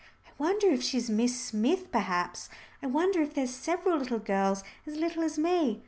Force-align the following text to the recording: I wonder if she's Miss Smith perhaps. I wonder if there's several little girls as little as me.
I 0.25 0.31
wonder 0.39 0.65
if 0.69 0.81
she's 0.81 1.11
Miss 1.11 1.39
Smith 1.39 1.91
perhaps. 1.91 2.49
I 2.81 2.87
wonder 2.87 3.21
if 3.21 3.35
there's 3.35 3.51
several 3.53 3.99
little 3.99 4.17
girls 4.17 4.63
as 4.87 4.95
little 4.97 5.21
as 5.21 5.37
me. 5.37 5.79